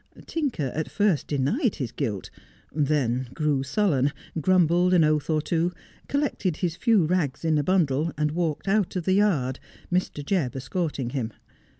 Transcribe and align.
Tinker 0.25 0.71
at 0.73 0.89
first 0.89 1.27
denied 1.27 1.75
his 1.75 1.91
guilt, 1.91 2.31
then 2.73 3.29
grew 3.35 3.61
sullen, 3.61 4.11
grumbled 4.41 4.95
an 4.95 5.03
oath 5.03 5.29
or 5.29 5.43
two, 5.43 5.73
collected 6.07 6.57
his 6.57 6.75
few 6.75 7.05
rags 7.05 7.45
in 7.45 7.59
a 7.59 7.63
bundle, 7.63 8.11
and 8.17 8.31
walked 8.31 8.67
out 8.67 8.95
of 8.95 9.05
the 9.05 9.13
yard, 9.13 9.59
Mr. 9.93 10.25
Jebb 10.25 10.55
escorting 10.55 11.11
him. 11.11 11.33